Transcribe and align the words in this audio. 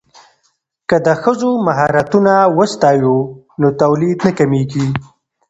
که 0.89 0.97
د 1.05 1.07
ښځو 1.21 1.49
مهارتونه 1.67 2.33
وستایو 2.57 3.17
نو 3.61 3.67
تولید 3.81 4.17
نه 4.25 4.31
کمیږي. 4.39 4.87